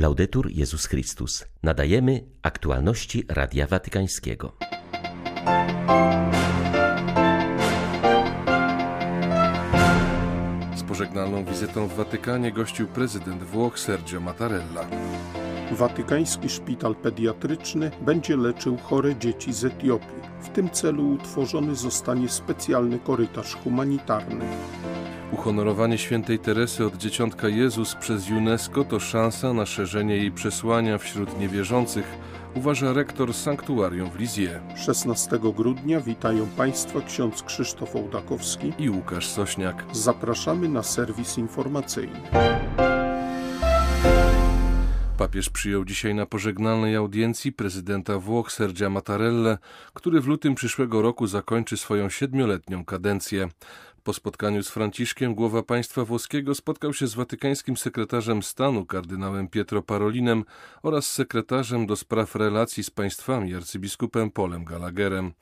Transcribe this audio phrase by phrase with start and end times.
[0.00, 1.44] Laudetur Jezus Chrystus.
[1.62, 4.56] Nadajemy aktualności Radia Watykańskiego.
[10.76, 14.86] Z pożegnalną wizytą w Watykanie gościł prezydent Włoch Sergio Mattarella.
[15.72, 20.20] Watykański szpital pediatryczny będzie leczył chore dzieci z Etiopii.
[20.42, 24.44] W tym celu utworzony zostanie specjalny korytarz humanitarny.
[25.32, 31.38] Uhonorowanie świętej Teresy od Dzieciątka Jezus przez UNESCO to szansa na szerzenie jej przesłania wśród
[31.40, 32.18] niewierzących,
[32.54, 34.60] uważa rektor sanktuarium w Lizie.
[34.76, 39.84] 16 grudnia witają Państwa ksiądz Krzysztof Ołdakowski i Łukasz Sośniak.
[39.92, 42.20] Zapraszamy na serwis informacyjny.
[45.20, 49.58] Papież przyjął dzisiaj na pożegnalnej audiencji prezydenta Włoch Sergia Mattarella,
[49.94, 53.48] który w lutym przyszłego roku zakończy swoją siedmioletnią kadencję.
[54.04, 59.82] Po spotkaniu z Franciszkiem głowa państwa włoskiego spotkał się z watykańskim sekretarzem stanu kardynałem Pietro
[59.82, 60.44] Parolinem
[60.82, 65.32] oraz sekretarzem do spraw relacji z państwami arcybiskupem Polem Gallagherem.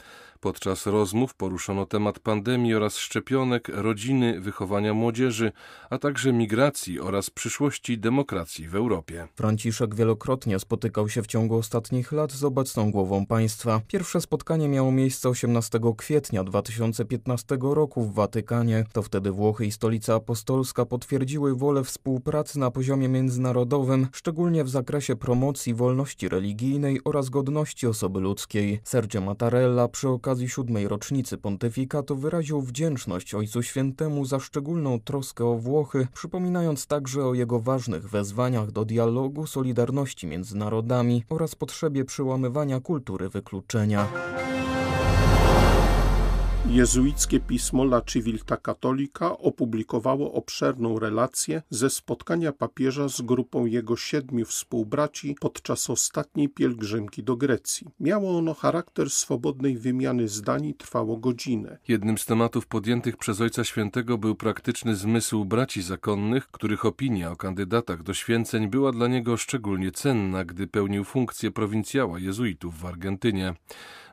[0.41, 5.53] Podczas rozmów poruszono temat pandemii oraz szczepionek, rodziny, wychowania młodzieży,
[5.91, 9.29] a także migracji oraz przyszłości demokracji w Europie.
[9.35, 13.81] Franciszek wielokrotnie spotykał się w ciągu ostatnich lat z obecną głową państwa.
[13.89, 18.85] Pierwsze spotkanie miało miejsce 18 kwietnia 2015 roku w Watykanie.
[18.93, 25.17] To wtedy Włochy i Stolica Apostolska potwierdziły wolę współpracy na poziomie międzynarodowym, szczególnie w zakresie
[25.17, 28.81] promocji wolności religijnej oraz godności osoby ludzkiej.
[28.85, 35.45] Sergio Mattarella przy okazji okazji siódmej rocznicy pontyfikatu wyraził wdzięczność Ojcu Świętemu za szczególną troskę
[35.45, 42.05] o Włochy, przypominając także o jego ważnych wezwaniach do dialogu, solidarności między narodami oraz potrzebie
[42.05, 44.09] przełamywania kultury wykluczenia.
[46.71, 54.45] Jezuickie pismo La Civiltà Cattolica opublikowało obszerną relację ze spotkania papieża z grupą jego siedmiu
[54.45, 57.87] współbraci podczas ostatniej pielgrzymki do Grecji.
[58.01, 61.79] Miało ono charakter swobodnej wymiany zdań i trwało godzinę.
[61.89, 67.37] Jednym z tematów podjętych przez Ojca Świętego był praktyczny zmysł braci zakonnych, których opinia o
[67.37, 73.55] kandydatach do święceń była dla niego szczególnie cenna, gdy pełnił funkcję prowincjała jezuitów w Argentynie.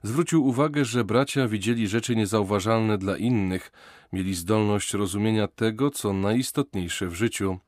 [0.05, 3.71] Zwrócił uwagę, że bracia widzieli rzeczy niezauważalne dla innych,
[4.13, 7.59] mieli zdolność rozumienia tego, co najistotniejsze w życiu.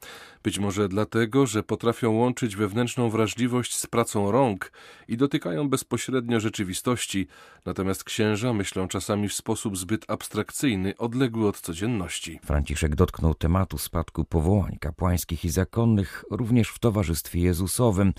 [0.43, 4.71] Być może dlatego, że potrafią łączyć wewnętrzną wrażliwość z pracą rąk
[5.07, 7.27] i dotykają bezpośrednio rzeczywistości,
[7.65, 12.39] natomiast księża myślą czasami w sposób zbyt abstrakcyjny, odległy od codzienności.
[12.43, 18.13] Franciszek dotknął tematu spadku powołań kapłańskich i zakonnych również w Towarzystwie Jezusowym.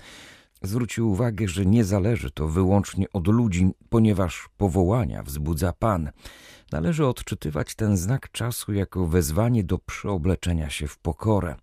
[0.61, 6.11] Zwrócił uwagę, że nie zależy to wyłącznie od ludzi, ponieważ powołania wzbudza Pan.
[6.71, 11.55] Należy odczytywać ten znak czasu jako wezwanie do przeobleczenia się w pokorę.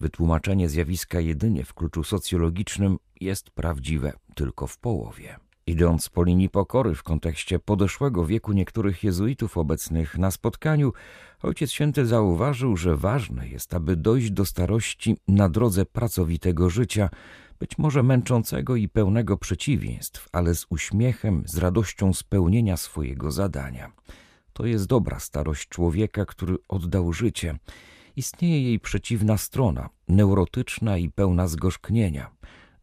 [0.00, 5.45] Wytłumaczenie zjawiska jedynie w kluczu socjologicznym jest prawdziwe tylko w połowie.
[5.68, 10.92] Idąc po linii pokory w kontekście podeszłego wieku niektórych jezuitów obecnych na spotkaniu,
[11.42, 17.10] Ojciec Święty zauważył, że ważne jest, aby dojść do starości na drodze pracowitego życia,
[17.58, 23.92] być może męczącego i pełnego przeciwieństw, ale z uśmiechem, z radością spełnienia swojego zadania.
[24.52, 27.58] To jest dobra starość człowieka, który oddał życie.
[28.16, 32.35] Istnieje jej przeciwna strona, neurotyczna i pełna zgorzknienia.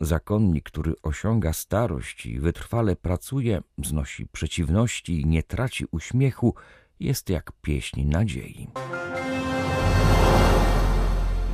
[0.06, 6.56] Zakonnik, który osiąga starość i wytrwale pracuje, znosi przeciwności i nie traci uśmiechu,
[7.00, 8.68] jest jak pieśń nadziei.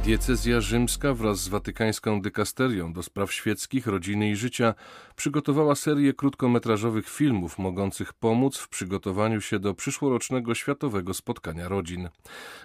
[0.09, 4.74] Diecezja rzymska wraz z watykańską dykasterią do spraw świeckich, rodziny i życia
[5.16, 12.09] przygotowała serię krótkometrażowych filmów mogących pomóc w przygotowaniu się do przyszłorocznego światowego spotkania rodzin.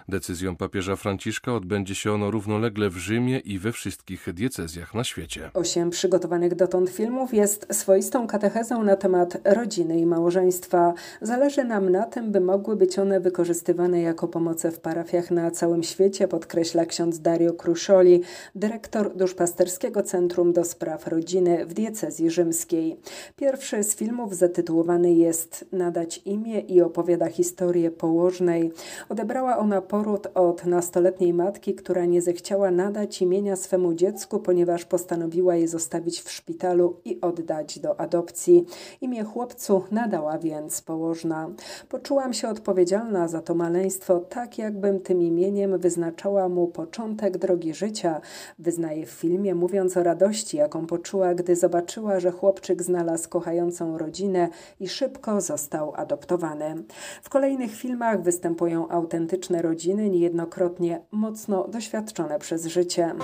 [0.09, 5.51] Decyzją papieża Franciszka odbędzie się ono równolegle w Rzymie i we wszystkich diecezjach na świecie.
[5.53, 10.93] Osiem przygotowanych dotąd filmów jest swoistą katechezą na temat rodziny i małżeństwa.
[11.21, 15.83] Zależy nam na tym, by mogły być one wykorzystywane jako pomoce w parafiach na całym
[15.83, 18.21] świecie, podkreśla ksiądz Dario Crucioli,
[18.55, 22.97] dyrektor Duszpasterskiego Centrum do Spraw Rodziny w diecezji rzymskiej.
[23.35, 28.71] Pierwszy z filmów zatytułowany jest Nadać imię i opowiada historię położnej.
[29.09, 35.55] Odebrała ona poród od nastoletniej matki, która nie zechciała nadać imienia swemu dziecku, ponieważ postanowiła
[35.55, 38.65] je zostawić w szpitalu i oddać do adopcji.
[39.01, 41.49] Imię chłopcu nadała więc położna.
[41.89, 47.73] Poczułam się odpowiedzialna za to maleństwo, tak jakbym tym imieniem wyznaczała mu początek początek drogi
[47.73, 48.21] życia,
[48.59, 54.49] wyznaje w filmie, mówiąc o radości, jaką poczuła, gdy zobaczyła, że chłopczyk znalazł kochającą rodzinę
[54.79, 56.83] i szybko został adoptowany.
[57.23, 63.15] W kolejnych filmach występują autentyczne rodziny, niejednokrotnie mocno doświadczone przez życie.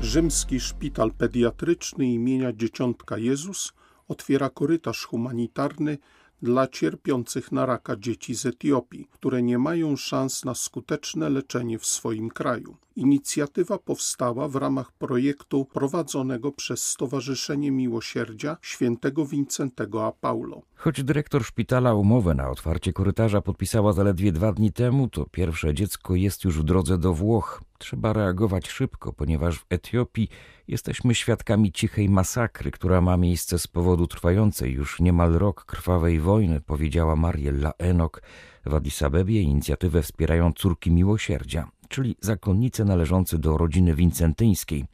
[0.00, 3.72] Rzymski Szpital Pediatryczny imienia Dzieciątka Jezus
[4.08, 5.98] otwiera korytarz humanitarny
[6.42, 11.86] dla cierpiących na raka dzieci z Etiopii, które nie mają szans na skuteczne leczenie w
[11.86, 12.76] swoim kraju.
[12.96, 20.62] Inicjatywa powstała w ramach projektu prowadzonego przez Stowarzyszenie Miłosierdzia świętego Wincentego a Paulo.
[20.74, 26.14] Choć dyrektor szpitala umowę na otwarcie korytarza podpisała zaledwie dwa dni temu, to pierwsze dziecko
[26.14, 27.62] jest już w drodze do Włoch.
[27.78, 30.28] Trzeba reagować szybko, ponieważ w Etiopii
[30.68, 36.60] jesteśmy świadkami cichej masakry, która ma miejsce z powodu trwającej już niemal rok krwawej wojny,
[36.60, 38.22] powiedziała Mariella Enok.
[38.66, 44.84] W Addis Abebie inicjatywę wspierają córki miłosierdzia, czyli zakonnice należące do rodziny wincentyńskiej.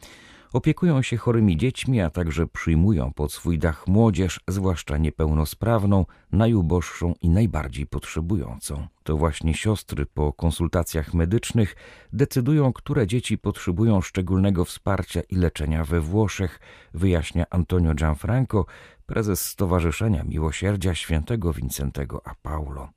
[0.55, 7.29] Opiekują się chorymi dziećmi, a także przyjmują pod swój dach młodzież, zwłaszcza niepełnosprawną, najuboższą i
[7.29, 8.87] najbardziej potrzebującą.
[9.03, 11.77] To właśnie siostry po konsultacjach medycznych
[12.13, 16.61] decydują, które dzieci potrzebują szczególnego wsparcia i leczenia we Włoszech,
[16.95, 18.67] wyjaśnia Antonio Gianfranco,
[19.07, 22.89] prezes Stowarzyszenia Miłosierdzia Świętego Wincentego a Paulo.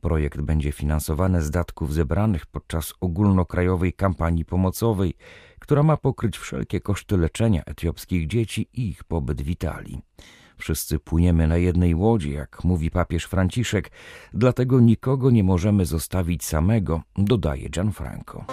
[0.00, 5.14] Projekt będzie finansowany z datków zebranych podczas ogólnokrajowej kampanii pomocowej,
[5.58, 10.00] która ma pokryć wszelkie koszty leczenia etiopskich dzieci i ich pobyt w Italii.
[10.58, 13.90] Wszyscy płyniemy na jednej łodzi, jak mówi papież Franciszek,
[14.34, 18.44] dlatego nikogo nie możemy zostawić samego, dodaje Gianfranco.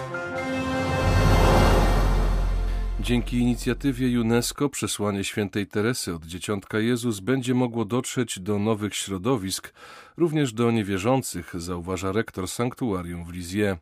[3.00, 9.72] Dzięki inicjatywie UNESCO przesłanie świętej Teresy od Dzieciątka Jezus będzie mogło dotrzeć do nowych środowisk,
[10.16, 13.78] również do niewierzących, zauważa rektor sanktuarium w Lisieux.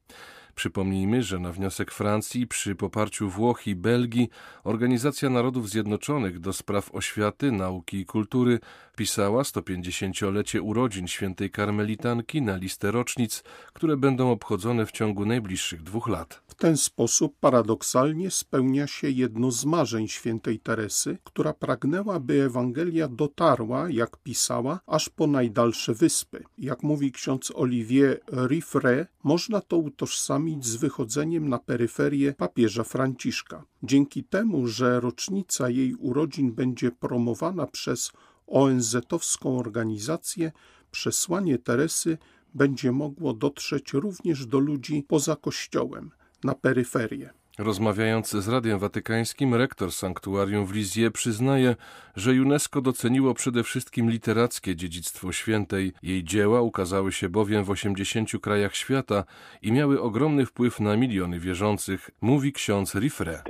[0.55, 4.29] Przypomnijmy, że na wniosek Francji przy poparciu Włoch i Belgii
[4.65, 8.61] Organizacja Narodów Zjednoczonych do spraw oświaty, nauki i kultury
[8.95, 13.43] wpisała 150-lecie urodzin świętej karmelitanki na listę rocznic,
[13.73, 16.43] które będą obchodzone w ciągu najbliższych dwóch lat.
[16.47, 23.09] W ten sposób paradoksalnie spełnia się jedno z marzeń świętej Teresy, która pragnęła, by Ewangelia
[23.09, 26.45] dotarła, jak pisała, aż po najdalsze wyspy.
[26.59, 33.65] Jak mówi ksiądz Olivier Riffre, można to utożsamić z wychodzeniem na peryferię papieża Franciszka.
[33.83, 38.13] Dzięki temu, że rocznica jej urodzin będzie promowana przez
[38.47, 40.53] ONZ-owską organizację,
[40.91, 42.19] przesłanie Teresy
[42.55, 46.11] będzie mogło dotrzeć również do ludzi poza Kościołem,
[46.45, 47.44] na peryferię.
[47.59, 51.77] Rozmawiając z Radiem Watykańskim, rektor sanktuarium w Lisieux przyznaje,
[52.17, 55.93] że UNESCO doceniło przede wszystkim literackie dziedzictwo świętej.
[56.03, 59.25] Jej dzieła ukazały się bowiem w 80 krajach świata
[59.63, 63.43] i miały ogromny wpływ na miliony wierzących, mówi ksiądz Riffre.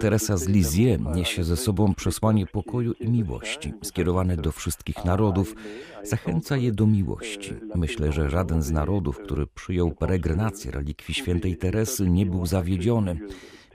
[0.00, 5.54] Teresa z Lisieux niesie ze sobą przesłanie pokoju i miłości, skierowane do wszystkich narodów.
[6.02, 7.52] Zachęca je do miłości.
[7.74, 13.20] Myślę, że żaden z narodów, który przyjął peregrinację relikwii świętej Teresy, nie był zawiedziony.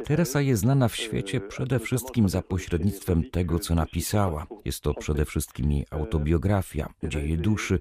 [0.04, 4.48] Teresa jest znana w świecie przede wszystkim za pośrednictwem tego, co napisała.
[4.66, 7.80] Jest to przede wszystkim jej autobiografia, dzieje duszy,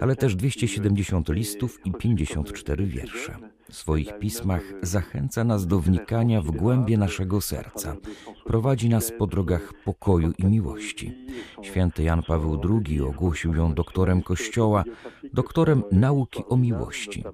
[0.00, 3.36] ale też 270 listów i 54 wiersze.
[3.70, 7.96] W swoich pismach zachęca nas do wnikania w głębie naszego serca.
[8.44, 11.14] Prowadzi nas po drogach pokoju i miłości.
[11.62, 14.84] Święty Jan Paweł II ogłosił ją doktorem Kościoła,
[15.32, 17.24] doktorem nauki o miłości.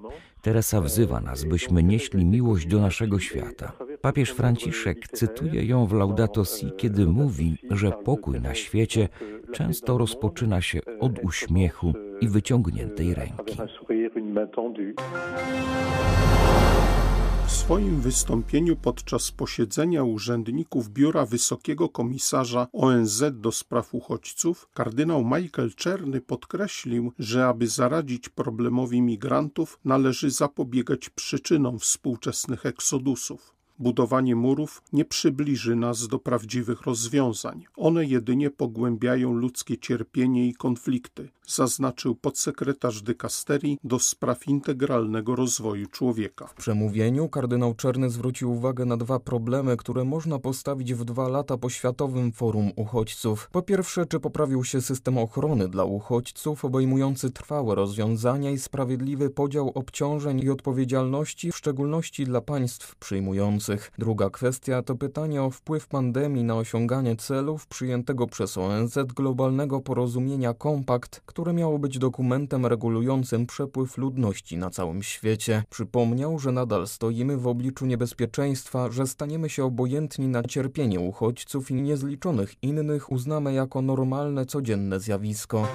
[0.42, 3.72] Teresa wzywa nas, byśmy nieśli miłość do naszego świata.
[4.00, 9.08] Papież Franciszek cytuje ją w Laudato Si, kiedy mówi, że pokój na świecie
[9.52, 13.56] często rozpoczyna się od uśmiechu i wyciągniętej ręki.
[17.70, 26.20] Swoim wystąpieniu podczas posiedzenia urzędników Biura Wysokiego Komisarza ONZ do spraw uchodźców, kardynał Michael Czerny
[26.20, 33.59] podkreślił, że aby zaradzić problemowi migrantów, należy zapobiegać przyczynom współczesnych eksodusów.
[33.80, 37.64] Budowanie murów nie przybliży nas do prawdziwych rozwiązań.
[37.76, 46.46] One jedynie pogłębiają ludzkie cierpienie i konflikty, zaznaczył podsekretarz dykasterii do spraw integralnego rozwoju człowieka.
[46.46, 51.58] W przemówieniu kardynał Czerny zwrócił uwagę na dwa problemy, które można postawić w dwa lata
[51.58, 53.48] po Światowym Forum Uchodźców.
[53.52, 59.68] Po pierwsze, czy poprawił się system ochrony dla uchodźców, obejmujący trwałe rozwiązania i sprawiedliwy podział
[59.74, 63.69] obciążeń i odpowiedzialności, w szczególności dla państw przyjmujących.
[63.98, 70.54] Druga kwestia to pytanie o wpływ pandemii na osiąganie celów przyjętego przez ONZ globalnego porozumienia
[70.54, 75.62] Kompakt, które miało być dokumentem regulującym przepływ ludności na całym świecie.
[75.70, 81.74] Przypomniał, że nadal stoimy w obliczu niebezpieczeństwa, że staniemy się obojętni na cierpienie uchodźców i
[81.74, 85.66] niezliczonych innych uznamy jako normalne, codzienne zjawisko.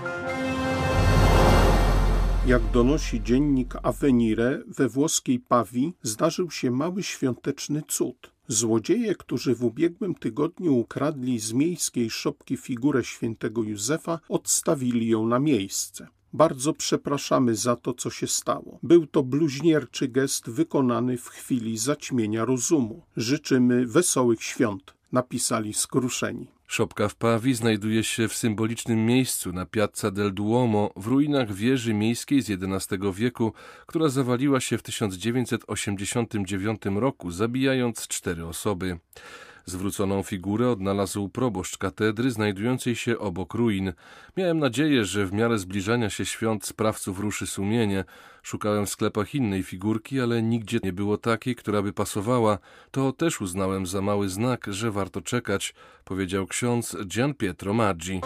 [2.47, 8.31] Jak donosi dziennik Avenire, we włoskiej Pawi zdarzył się mały świąteczny cud.
[8.47, 15.39] Złodzieje, którzy w ubiegłym tygodniu ukradli z miejskiej szopki figurę świętego Józefa, odstawili ją na
[15.39, 16.07] miejsce.
[16.33, 18.79] Bardzo przepraszamy za to, co się stało.
[18.83, 23.01] Był to bluźnierczy gest wykonany w chwili zaćmienia rozumu.
[23.17, 26.47] Życzymy wesołych świąt, napisali skruszeni.
[26.67, 31.93] Szopka w Pawi znajduje się w symbolicznym miejscu na Piazza del Duomo w ruinach wieży
[31.93, 33.53] miejskiej z XI wieku,
[33.85, 38.99] która zawaliła się w 1989 roku, zabijając cztery osoby.
[39.65, 43.93] Zwróconą figurę odnalazł proboszcz katedry znajdującej się obok ruin.
[44.37, 48.03] Miałem nadzieję, że w miarę zbliżania się świąt sprawców ruszy sumienie.
[48.43, 52.57] Szukałem w sklepach innej figurki, ale nigdzie nie było takiej, która by pasowała.
[52.91, 58.21] To też uznałem za mały znak, że warto czekać, powiedział ksiądz Gian Pietro Maggi.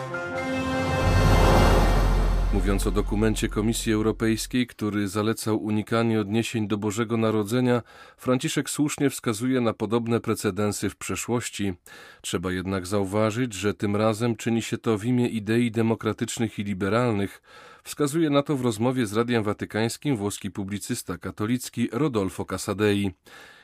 [2.54, 7.82] Mówiąc o dokumencie Komisji Europejskiej, który zalecał unikanie odniesień do Bożego Narodzenia,
[8.18, 11.74] Franciszek słusznie wskazuje na podobne precedensy w przeszłości.
[12.22, 17.42] Trzeba jednak zauważyć, że tym razem czyni się to w imię idei demokratycznych i liberalnych.
[17.84, 23.12] Wskazuje na to w rozmowie z Radiem Watykańskim włoski publicysta katolicki Rodolfo Casadei.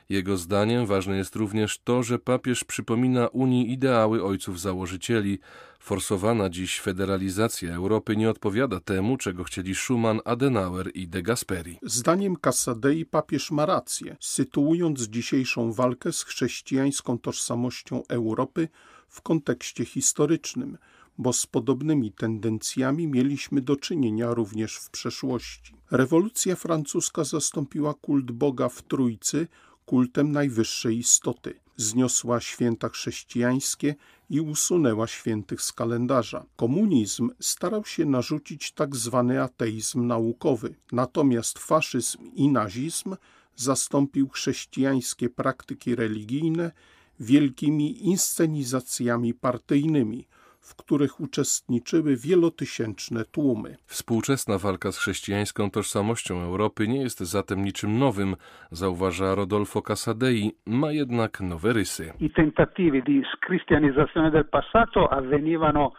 [0.09, 5.39] Jego zdaniem ważne jest również to, że papież przypomina Unii ideały ojców założycieli.
[5.79, 11.79] Forsowana dziś federalizacja Europy nie odpowiada temu, czego chcieli Schuman, Adenauer i de Gasperi.
[11.81, 18.67] Zdaniem Casadei papież ma rację, sytuując dzisiejszą walkę z chrześcijańską tożsamością Europy
[19.07, 20.77] w kontekście historycznym,
[21.17, 25.75] bo z podobnymi tendencjami mieliśmy do czynienia również w przeszłości.
[25.91, 29.47] Rewolucja francuska zastąpiła kult Boga w Trójcy
[29.85, 31.59] kultem najwyższej istoty.
[31.77, 33.95] Zniosła święta chrześcijańskie
[34.29, 36.45] i usunęła świętych z kalendarza.
[36.55, 43.15] Komunizm starał się narzucić tak zwany ateizm naukowy, natomiast faszyzm i nazizm
[43.55, 46.71] zastąpił chrześcijańskie praktyki religijne
[47.19, 50.27] wielkimi inscenizacjami partyjnymi,
[50.65, 53.77] w których uczestniczyły wielotysięczne tłumy.
[53.85, 58.35] Współczesna walka z chrześcijańską tożsamością Europy nie jest zatem niczym nowym,
[58.71, 62.13] zauważa Rodolfo Casadei, ma jednak nowe rysy.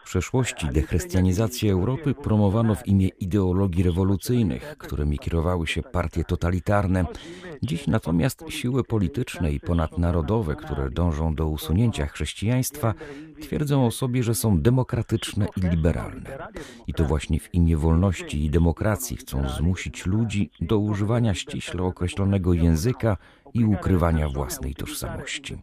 [0.01, 7.05] W przeszłości dechrystianizację Europy promowano w imię ideologii rewolucyjnych, którymi kierowały się partie totalitarne.
[7.63, 12.93] Dziś natomiast siły polityczne i ponadnarodowe, które dążą do usunięcia chrześcijaństwa,
[13.41, 16.37] twierdzą o sobie, że są demokratyczne i liberalne.
[16.87, 22.53] I to właśnie w imię wolności i demokracji chcą zmusić ludzi do używania ściśle określonego
[22.53, 23.17] języka
[23.53, 25.57] i ukrywania własnej tożsamości.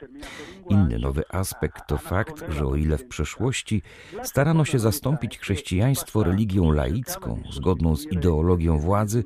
[0.69, 3.83] Inny nowy aspekt to fakt, że o ile w przeszłości
[4.23, 9.25] starano się zastąpić chrześcijaństwo religią laicką, zgodną z ideologią władzy,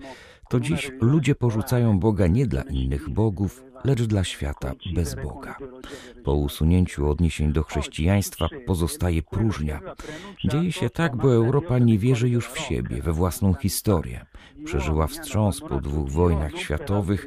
[0.49, 5.57] to dziś ludzie porzucają Boga nie dla innych bogów, lecz dla świata bez Boga.
[6.25, 9.81] Po usunięciu odniesień do chrześcijaństwa pozostaje próżnia.
[10.45, 14.27] Dzieje się tak, bo Europa nie wierzy już w siebie, we własną historię.
[14.65, 17.27] Przeżyła wstrząs po dwóch wojnach światowych,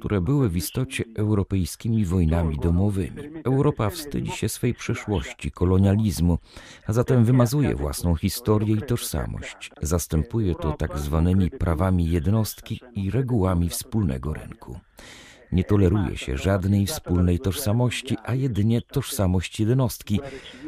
[0.00, 3.22] które były w istocie europejskimi wojnami domowymi.
[3.44, 6.38] Europa wstydzi się swej przeszłości, kolonializmu,
[6.86, 9.70] a zatem wymazuje własną historię i tożsamość.
[9.82, 14.78] Zastępuje to tak zwanymi prawami jednostki i regułami wspólnego rynku.
[15.52, 20.20] Nie toleruje się żadnej wspólnej tożsamości, a jedynie tożsamość jednostki,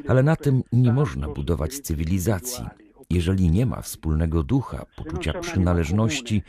[0.08, 2.64] ale na tym nie można budować cywilizacji.
[3.10, 6.42] Jeżeli nie ma wspólnego ducha, poczucia przynależności,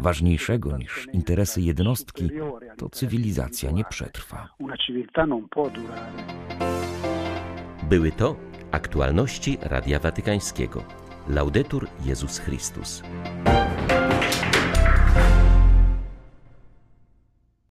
[0.00, 2.30] ważniejszego niż interesy jednostki,
[2.76, 4.48] to cywilizacja nie przetrwa.
[7.88, 8.36] Były to
[8.70, 10.84] aktualności Radia Watykańskiego.
[11.28, 13.02] Laudetur Jezus Chrystus.